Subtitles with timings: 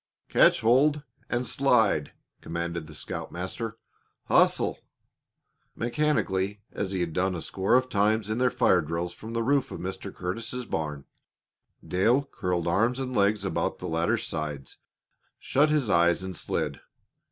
[0.29, 3.77] "Catch hold and slide!" commanded the scoutmaster.
[4.23, 4.79] "Hustle!"
[5.75, 9.43] Mechanically, as he had done a score of times in their fire drills from the
[9.43, 10.11] roof of Mr.
[10.11, 11.05] Curtis' barn,
[11.87, 14.77] Dale curled arms and legs about the ladder sides,
[15.37, 16.81] shut his eyes, and slid.